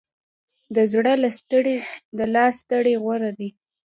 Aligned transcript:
د 0.75 0.77
زړه 0.93 1.13
له 1.23 1.29
ستړې، 1.39 1.75
د 2.17 2.19
لاس 2.33 2.53
ستړې 2.63 2.93
غوره 3.03 3.31
ده. 3.37 3.47